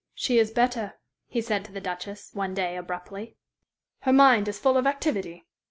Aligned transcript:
"She 0.15 0.39
is 0.39 0.49
better," 0.49 0.95
he 1.27 1.41
said 1.43 1.63
to 1.65 1.71
the 1.71 1.79
Duchess 1.79 2.31
one 2.33 2.55
day, 2.55 2.75
abruptly. 2.75 3.37
"Her 3.99 4.11
mind 4.13 4.47
is 4.47 4.57
full 4.57 4.75
of 4.75 4.87
activity. 4.87 5.45